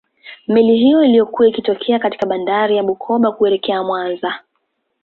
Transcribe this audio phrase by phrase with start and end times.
[0.47, 4.39] meli hiyo ilikuwa ikitokea katika bandari ya bukoba kuelekea mwanza